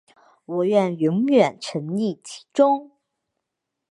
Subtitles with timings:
[0.45, 2.89] 我愿永远沈溺其中